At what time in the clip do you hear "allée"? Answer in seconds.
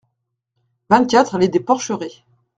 1.35-1.47